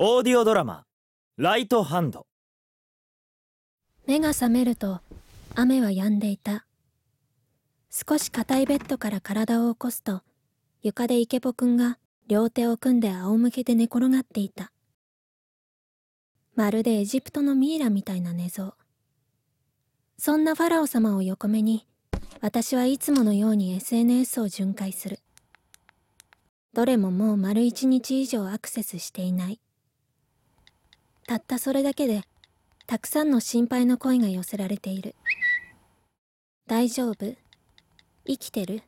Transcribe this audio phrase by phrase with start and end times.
[0.00, 0.84] オーディオドラマ
[1.36, 2.28] 「ライトハンド」
[4.06, 5.00] 目が覚めると
[5.56, 6.68] 雨は止んでいた。
[7.90, 10.22] 少し硬いベッドから体を起こすと
[10.82, 11.98] 床でイケポくんが
[12.28, 14.70] 両手を組んで仰向けで寝転がっていた。
[16.54, 18.76] まるでエジプトのミイラみたいな寝相。
[20.16, 21.88] そんなファラオ様を横目に
[22.40, 25.18] 私はいつものように SNS を巡回する。
[26.72, 29.60] どれももう丸一日以上アクセスしていない。
[31.28, 32.22] たったそれだけで
[32.86, 35.14] たくさんの心配の声が寄せられている。
[36.66, 37.36] 大丈夫？
[38.26, 38.82] 生きてる？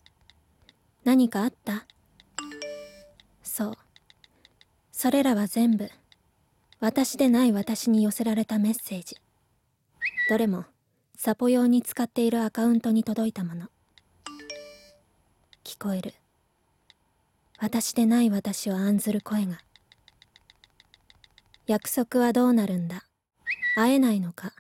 [1.04, 1.84] 何かあった？
[3.42, 3.74] そう。
[4.90, 5.90] それらは全部。
[6.80, 9.16] 私でない私に寄せられたメッセージ。
[10.30, 10.64] どれも
[11.18, 13.66] サポ用に使っているアカウントに届いたもの。
[15.62, 16.14] 聞こえる。
[17.58, 19.58] 私でない私を案ずる声が。
[21.70, 23.04] 約束はどうなるんだ？
[23.76, 24.54] 会えないのか？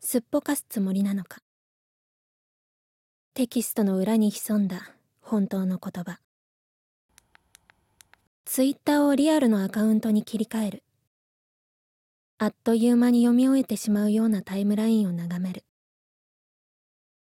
[0.00, 1.42] すっぽかすつもりなのか？
[3.34, 4.90] テキストの裏に潜んだ？
[5.20, 6.18] 本当の言葉。
[8.46, 10.82] ツイッターをリアルのアカウントに切り替える。
[12.38, 15.64] あっという間に読み終えてしまうようなタイムラインを眺める。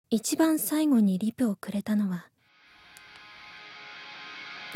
[0.09, 2.27] 一番最後にリプをくれたのは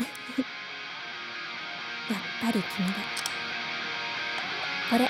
[2.10, 3.29] やっぱり君だ。
[4.90, 5.08] これ。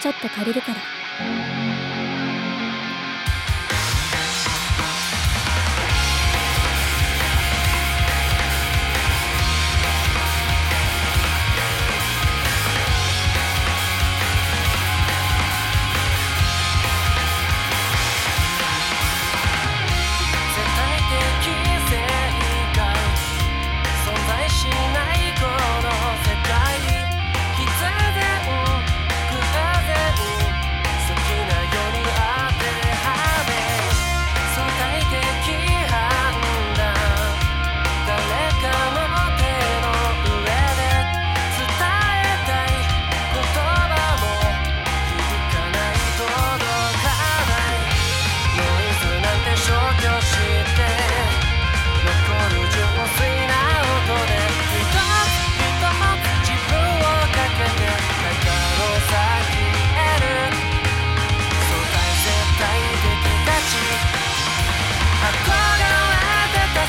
[0.00, 1.53] ちょっと借りるから。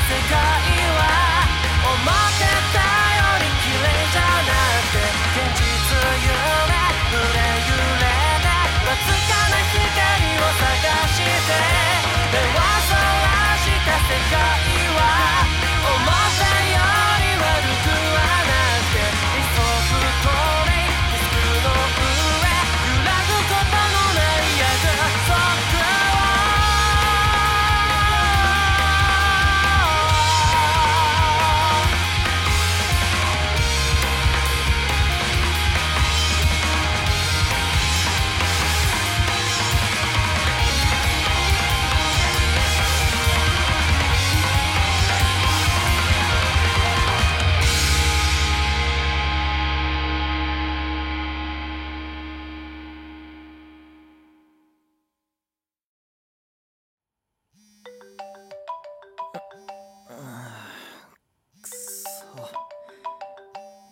[0.08, 0.45] 世界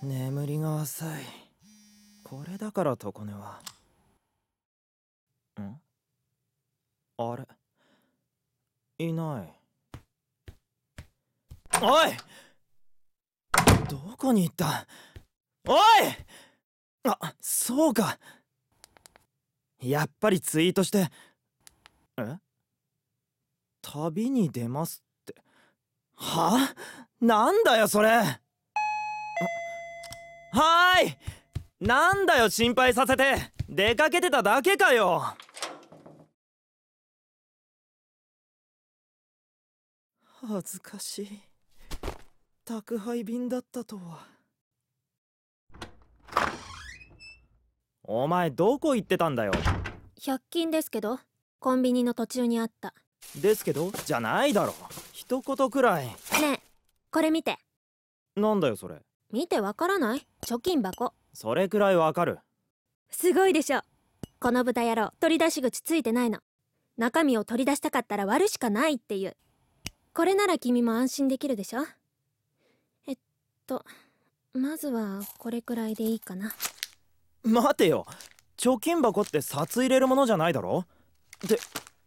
[0.04, 1.24] 眠りが浅い。
[2.22, 3.60] これだから常根は。
[5.60, 5.80] ん？
[7.16, 7.46] あれ？
[9.06, 9.52] いない。
[11.82, 12.12] おい！
[13.88, 14.86] どこに行った？
[15.66, 15.78] おい！
[17.04, 18.18] あそうか。
[19.80, 21.10] やっぱりツイートして。
[22.18, 22.36] え？
[23.82, 25.34] 旅に出ますって。
[26.16, 26.56] は？
[26.56, 26.74] あ
[27.20, 28.40] なんだよそれ！
[30.54, 31.16] はーい。
[31.80, 33.52] なんだよ心配させて。
[33.68, 35.34] 出かけてただけかよ。
[40.46, 41.40] 恥ずかしい。
[42.64, 44.28] 宅配便だったとは。
[48.04, 49.52] お前どこ行ってたんだよ
[50.20, 51.18] ？100均ですけど。
[51.58, 52.94] コンビニの途中にあった。
[53.34, 54.74] ですけどじゃないだろ。
[55.12, 56.06] 一言くらい。
[56.06, 56.60] ねえ
[57.10, 57.58] これ見て。
[58.36, 59.00] なんだよそれ。
[59.32, 60.24] 見てわからない？
[60.44, 61.14] 貯金箱。
[61.32, 62.38] それくらいわかる。
[63.10, 63.80] すごいでしょ。
[64.40, 66.40] この豚野郎取り出し口ついてないの。
[66.98, 69.36] 中身を取り出したかったら割るしかないっていう。
[70.12, 71.86] これなら君も安心できるでしょ。
[73.06, 73.16] えっ
[73.66, 73.84] と
[74.52, 76.52] まずはこれくらいでいいかな。
[77.42, 78.06] 待てよ。
[78.58, 80.84] 貯金箱って札入れるものじゃないだろ？
[81.44, 81.58] って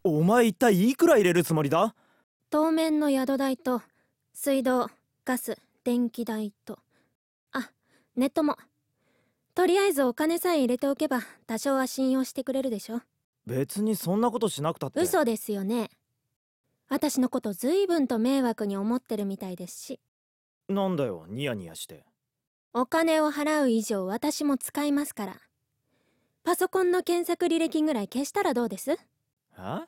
[0.03, 1.95] お前一体いくら入れるつもりだ？
[2.49, 3.81] 当面の宿代と
[4.33, 4.89] 水道
[5.25, 6.73] ガス電気代と。
[6.73, 6.79] あ
[8.17, 8.57] ネットも。
[9.53, 13.01] とりあえずお金さえ入れておけば多少は信用してくれるでしょ。
[13.45, 14.99] 別にそんなことしなくたって。
[14.99, 15.89] 嘘ですよね。
[16.89, 19.99] 私のこと随分と迷惑に思ってるみたいですし。
[20.67, 22.05] なんだよニヤニヤして。
[22.73, 25.37] お金を払う以上私も使いますから。
[26.43, 28.91] パソコンの検索履歴ぐらい消したらどうです？
[28.91, 28.97] え？
[29.55, 29.87] あ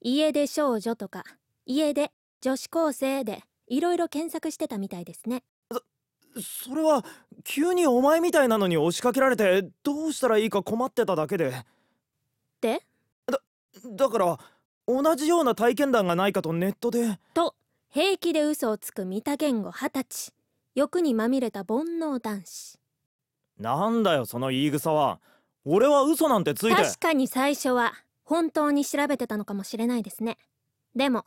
[0.00, 1.24] 家出少女とか
[1.66, 5.42] 家出女子高生でいろいろ検索してたみたいですね
[6.38, 7.04] それは
[7.44, 11.52] 急にお前みたいなのに押しかけられてどうしたらいいか困ってただけで。
[12.60, 12.82] で？
[13.92, 14.38] だから
[14.86, 17.18] 同じような体験談がないかとネットで。
[17.34, 17.54] と
[17.88, 20.32] 平気で嘘をつく三田言語二十歳。
[20.76, 22.78] 欲にまみれた煩悩男子。
[23.58, 25.20] なんだよその言い草は。
[25.64, 26.82] 俺は嘘なんてついて。
[26.82, 27.92] 確かに最初は
[28.24, 30.38] 本当に調べてたのかもしれないですね。
[30.94, 31.24] でも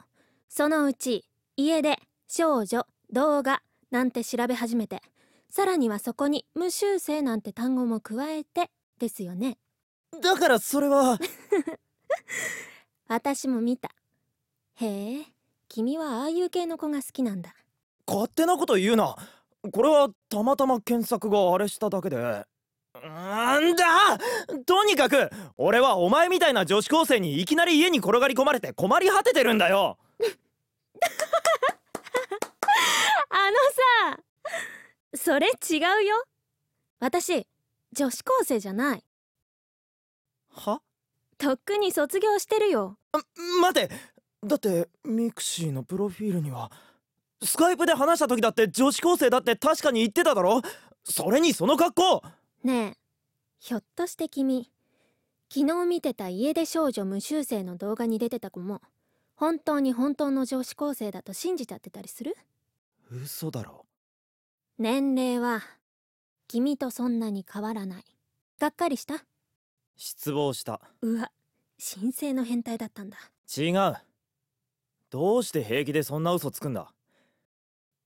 [0.47, 1.25] そのうち
[1.57, 3.61] 家で少女動画
[3.93, 5.03] なんて調べ始めて
[5.51, 9.59] さらにはそこに無修正なんて単語も加えてですよね。
[10.19, 11.19] だからそれは。
[13.07, 13.91] 私も見た。
[14.77, 15.25] へえ
[15.69, 17.53] 君はああいう系の子が好きなんだ。
[18.07, 19.15] 勝手なこと言うな。
[19.71, 22.17] これはたまたま検索があれしただけで。
[22.17, 23.85] なんだ！
[24.65, 29.99] とにかく俺はお前みたいな女子高生にいきなり家に転がり込まれて困り果ててるんだよ
[33.35, 33.57] あの
[35.15, 36.23] さそれ違うよ。
[36.99, 37.47] 私
[37.91, 39.03] 女子高生じゃない。
[40.51, 40.81] は？
[41.39, 42.99] とっくに卒業してるよ。
[43.59, 43.89] 待て。
[44.43, 46.71] だってミクシーのプロフィールには
[47.41, 50.61] スカイプで話した時だって女子高生だって確かに言ってただろ？
[51.03, 52.23] それにその格好。
[52.63, 52.97] ねえ
[53.57, 54.69] ひょっとして君
[55.51, 58.81] 昨日見てた家出少女無修正の動画に出てた子も
[59.35, 62.35] 本当に本当の女子高生だと信じちゃってたりする？
[63.15, 63.85] 嘘だろ。
[64.79, 65.61] 年齢は
[66.47, 68.03] 君とそんなに変わらない。
[68.59, 69.23] がっかりした？
[69.95, 70.81] 失望した。
[71.01, 71.31] うわ
[71.77, 73.17] 神聖の変態だったんだ。
[73.55, 73.95] 違う。
[75.11, 76.91] どうして平気でそんな嘘つくんだ。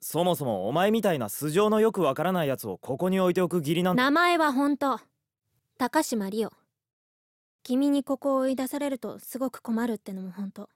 [0.01, 4.99] そもそもお前みたいな素性のよくわからないやつをここに置いておく義理なんて名前は本当。
[5.77, 6.51] 高島リオ
[7.63, 10.69] 君にここを追い出されるとすごく困るってのも本当。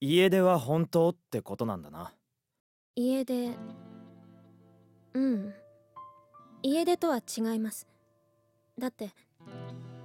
[0.00, 2.14] 家出は本当ってことなんだな
[3.00, 3.54] 家出
[5.14, 5.54] うん。
[6.64, 7.86] 家出とは違います。
[8.76, 9.10] だって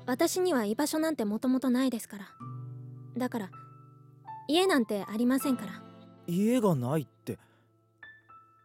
[0.05, 2.25] 私には居場所なんてもともとないですから。
[3.17, 3.49] だから
[4.47, 5.81] 家なんてありませんから。
[6.27, 7.39] 家がないって。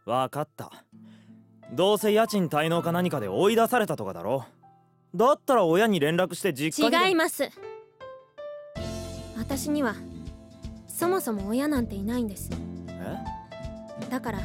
[0.05, 0.73] わかった。
[1.73, 4.45] どうせ家賃滞納か何かで追い出されたとかだろ。
[5.15, 7.49] だったら親に連絡して実家に違います。
[9.39, 9.95] 私には
[10.87, 12.51] そもそも親なんていないんです。
[12.53, 12.78] え
[14.10, 14.40] だから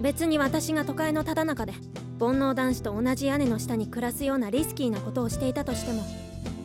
[0.00, 1.72] 別に私が都会のただ中で
[2.18, 6.02] 煩悩男子と同じ屋根の下に暮らすようなリスキーなことをしていたとしても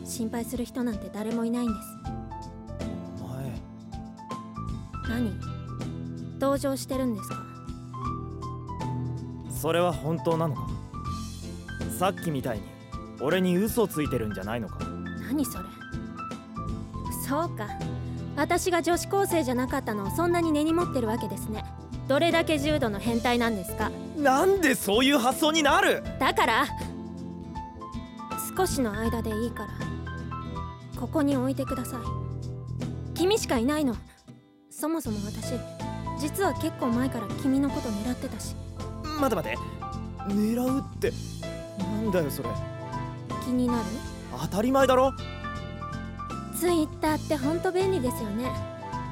[0.05, 1.87] 心配する人なんて誰もいないんです。
[3.21, 5.39] お前何？
[6.39, 7.43] 同情してるんですか？
[9.49, 10.67] それは本当なのか？
[11.97, 12.63] さっきみたいに
[13.19, 14.79] 俺に嘘ついてるんじゃないのか？
[15.27, 15.65] 何それ？
[17.27, 17.67] そうか。
[18.35, 21.65] 私が女子高生じゃなかったのをそんなに根に持ってるわけですね
[22.07, 23.91] どれだけ重度の変態なんですか？
[24.17, 26.03] なんでそういう発想になる？
[26.19, 26.65] だから
[28.57, 29.69] 少しの間でいいから
[30.99, 31.99] ここに置いてください。
[33.13, 33.95] 君しかいないの。
[34.69, 35.53] そもそも私
[36.19, 38.55] 実は結構前から君のこと狙ってたし。
[39.19, 39.57] 待て待て。
[40.29, 41.11] 狙うって
[41.79, 42.49] なんだよそれ。
[43.45, 43.79] 気になる？
[44.41, 45.13] 当たり前だろ。
[46.57, 48.49] ツイッターってほんと便利ですよね。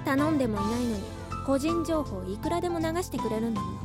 [0.05, 1.14] 頼んでもいないのに
[1.45, 3.77] 個人情報いくらでも流してくれるんだもの。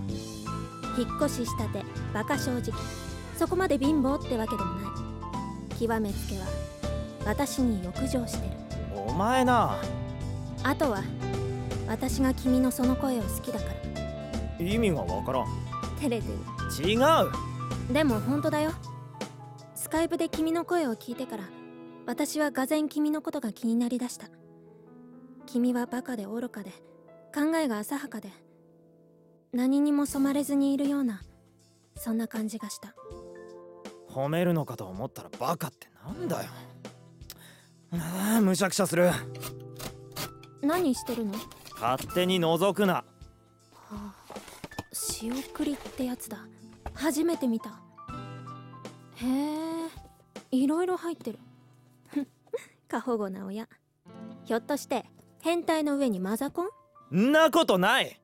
[0.98, 2.72] 引っ越ししたてバカ正直。
[3.36, 5.78] そこまで貧乏ってわけでもない。
[5.78, 6.46] 極めつけは
[7.24, 8.56] 私に欲情してる。
[9.06, 9.76] お前な。
[10.62, 11.02] あとは
[11.86, 13.66] 私が君のその声を好きだか
[14.58, 14.64] ら。
[14.64, 15.46] 意味がわからん。
[16.00, 16.90] 照れてる。
[16.90, 17.92] 違う。
[17.92, 18.72] でも本当だよ。
[19.74, 21.44] スカイプで君の声を聞いてから
[22.06, 24.28] 私はがぜん君のことが気になりだした。
[25.46, 26.70] 君はバカで愚かで
[27.34, 28.30] 考えが浅はかで
[29.52, 31.22] 何にも染まれずにいるような
[31.96, 32.94] そんな感じがした。
[34.08, 36.50] 褒めるのかと思ったらバカってなんだよ。
[37.92, 39.10] ああむしゃくしゃする。
[40.62, 41.32] 何してるの？
[41.80, 42.94] 勝手に覗くな。
[42.94, 43.04] は
[43.90, 44.14] あ
[44.92, 46.38] 仕送りってやつだ。
[46.94, 47.80] 初めて見た。
[49.16, 49.88] へえ
[50.50, 51.38] いろいろ入ってる。
[52.88, 53.68] 過保護な親。
[54.44, 55.04] ひょっとして
[55.42, 56.68] 変態の上にマザコン？
[57.12, 58.20] んなことない。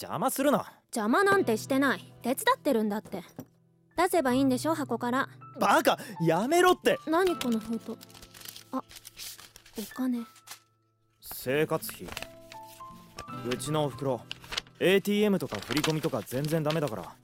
[0.00, 0.72] 邪魔するな。
[0.86, 2.12] 邪魔なんてしてない。
[2.22, 3.22] 手伝ってるんだって。
[3.96, 5.28] 出せばいいんでしょ箱から。
[5.60, 6.98] バカやめろって。
[7.06, 7.96] 何この封筒。
[8.72, 10.20] あお金。
[11.20, 12.08] 生活費。
[13.50, 14.22] うちのおふくろ。
[14.80, 17.14] ATM とか振り込みとか全然ダメだから。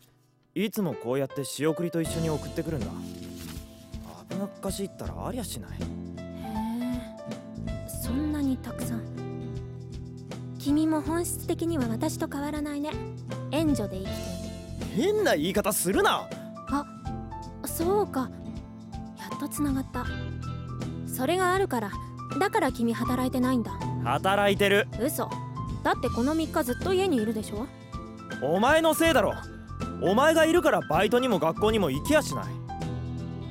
[0.55, 2.87] いつもこうやって仕送りと一緒に送ってくるんだ。
[4.31, 5.71] 危なっかしいったらありゃしない。
[5.71, 5.85] へ
[7.67, 7.89] え。
[7.89, 9.28] そんなにたくさん
[10.59, 12.91] 君も本質的には私と変わらないね。
[13.53, 15.15] 援助で生きている。
[15.15, 16.29] 変な言い方するな。
[17.65, 18.29] そうか。
[19.19, 20.05] やっとつながった。
[21.07, 21.91] それがあるから。
[22.39, 23.73] だから君働いてないんだ。
[24.05, 24.89] 働いてる。
[25.01, 25.31] 嘘。
[25.85, 27.67] だってこの3日ずっと家にいるでしょ。
[28.43, 29.35] お前のせいだろ。
[30.03, 32.45] お前がいるからバイトにも学校にも行きやしない。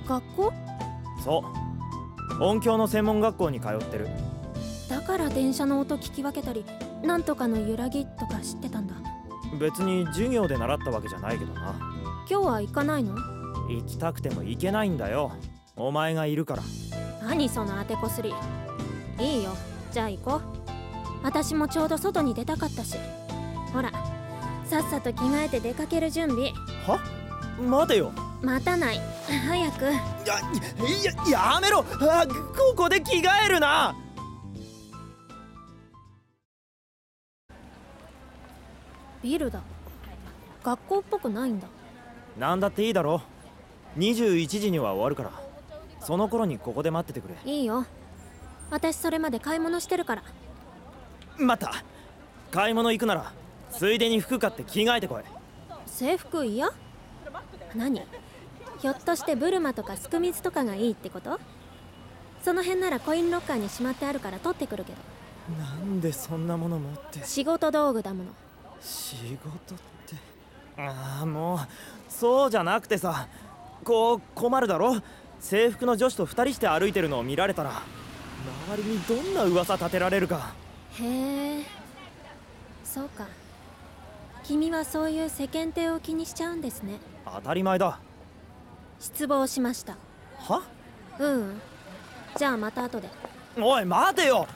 [0.08, 0.54] 学校？
[1.24, 1.44] そ
[2.40, 2.44] う。
[2.44, 4.10] 音響の専門学校に通ってる。
[4.90, 6.66] だから電車の音聞き分けたり
[7.04, 8.94] なんとかの揺らぎとか知ってたんだ。
[9.60, 11.76] 別に授業で習ったわけじゃないけどな。
[12.30, 13.16] 今日は行かないの？
[13.70, 15.32] 行きたくても行けないんだよ。
[15.76, 16.64] お前がいるから。
[17.22, 18.34] 何その当てこすり。
[19.20, 19.52] いいよ。
[19.92, 20.42] じゃあ行こう。
[21.24, 22.98] 私もちょうど外に出たかったし。
[23.74, 23.92] ほら
[24.66, 26.52] さっさと着替えて出かける準備。
[26.86, 27.00] は？
[27.62, 28.12] 待てよ。
[28.42, 29.00] 待たない。
[29.48, 29.86] 早く。
[29.86, 29.96] やい
[31.32, 31.86] ややめろ。
[32.02, 33.96] あここで着替えるな
[39.28, 39.62] ビルだ。
[40.64, 41.68] 学校っぽくないんだ。
[42.40, 43.22] なんだっていいだろ
[43.98, 45.32] 21時には終わるから。
[46.00, 47.36] その頃にここで待っててくれ。
[47.44, 47.86] いいよ。
[48.72, 50.24] 私それまで買い物してるから。
[51.38, 51.84] 待った
[52.52, 53.34] 買い物行くなら
[53.70, 55.24] ついでに服買って着替えてこい。
[55.86, 56.70] 制服嫌？
[57.76, 58.02] 何？
[58.80, 61.38] ひょっとしてブルマとかスクミズとかがいいってこと？
[62.44, 64.98] その辺ならコインロッカーにしまってあるから取ってくるけど。
[65.62, 67.26] なんでそんなもの持って。
[67.26, 68.30] 仕事道具だもの
[68.82, 70.16] 仕事って。
[70.78, 71.60] ああもう
[72.08, 73.28] そうじゃなくてさ。
[73.84, 75.02] こう困るだろ？
[75.40, 77.82] 制服の女子と2人して歩いてるのを見られたら。
[78.70, 80.54] 周りにどんな噂立てられるか。
[81.00, 81.64] へえ。
[82.84, 83.28] そうか。
[84.44, 87.00] 君はそういう世間体を気にしちゃうんですね。
[87.26, 88.00] 当たり前だ。
[89.00, 89.96] 失望しました。
[90.40, 90.64] は？
[91.20, 91.62] うん。
[92.36, 93.10] じゃあまた後で。
[93.58, 94.48] おい待てよ。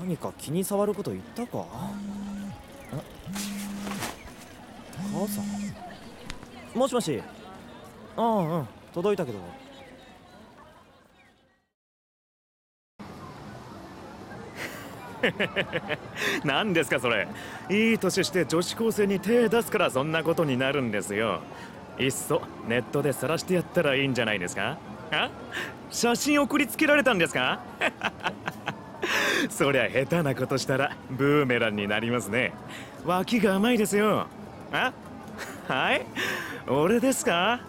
[0.00, 1.64] 何か気に障ること言ったか？
[5.16, 6.78] 母さん？
[6.78, 7.22] もしもし。
[8.18, 8.68] うんうん。
[8.92, 9.38] 届いたけど。
[16.44, 17.26] 何ですかそれ。
[17.70, 21.40] いい年して女子高生に手出すからそんなことになるんですよ。
[21.98, 24.76] いっそネットで晒してやったらいいんじゃないですか？
[25.10, 25.30] あ？
[25.90, 27.60] 写真送りつけられたんですか？
[29.48, 32.52] そりゃ下手なことしたらブーメランになりますね。
[33.04, 34.26] 脇が甘いですよ。
[34.72, 34.92] あ？
[35.68, 36.06] はい。
[36.68, 37.60] 俺ですか？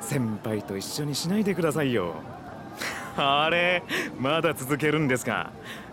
[0.00, 2.14] 先輩と一緒にしないでくださいよ。
[3.16, 3.82] あれ
[4.18, 5.50] まだ続けるんですか？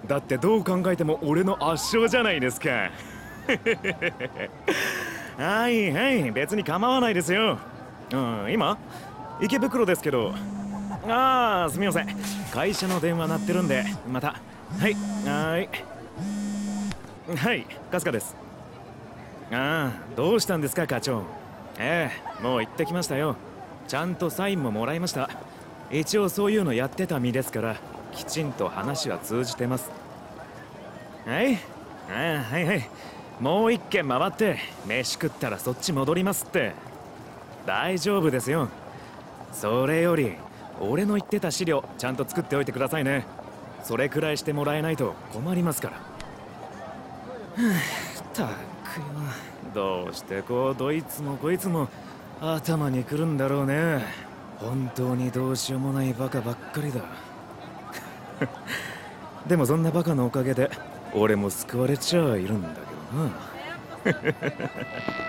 [0.08, 2.70] だってどう考えても俺の圧勝じゃないですか。
[5.38, 7.58] はいはい別に構わないですよ。
[8.12, 8.78] うん今？
[9.42, 10.34] 池袋ですけど。
[11.08, 12.08] ああすみません。
[12.54, 14.36] 会社の電話鳴ってるんでまた。
[14.80, 14.94] はい
[15.28, 15.70] はい。
[17.36, 18.45] はい春日です。
[19.52, 21.24] ああどうしたんですか課長。
[21.78, 23.36] ええもう行ってきましたよ。
[23.88, 25.30] ちゃんとサインももらいました。
[25.92, 27.78] 一応そういうのやってた身ですから
[28.12, 29.92] きちんと話は通じてます。
[31.26, 31.56] はい。
[32.10, 32.90] ああはいはい。
[33.40, 36.74] もう一軒回って飯食ったらそっち戻りますって。
[37.66, 38.70] 大丈夫ですよ。
[39.52, 40.34] それより
[40.80, 43.26] 俺の言ってた資料ちゃんと作っておいてくださいね。
[43.84, 45.98] それくらいしてもらえないと困りますから。
[45.98, 46.04] は
[48.40, 48.75] あ
[49.74, 51.88] どうしてこうどいつもこいつも
[52.42, 54.04] 頭にくるんだろうね。
[54.58, 57.02] 本当にどうしようもないバカばっかりだ。
[59.48, 60.70] でもそんなバカのおかげで
[61.14, 62.70] 俺も救われちゃいるんだ
[64.06, 65.25] けどな。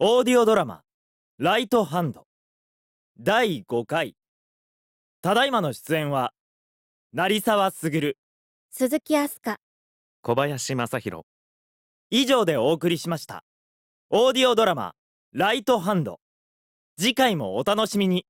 [0.00, 0.84] オーディオドラマ
[1.38, 2.28] 「ライトハンド」
[3.18, 4.14] 第5回。
[5.22, 6.32] ただいまの出演は
[7.12, 8.16] 成沢卓
[8.70, 9.56] 鈴木飛鳥
[10.22, 11.24] 小林正弘
[12.10, 13.42] 以上でお送りしました。
[14.10, 14.94] オーディオドラマ
[15.34, 16.20] 「ライトハンド」
[16.96, 18.24] 次回もお楽しみに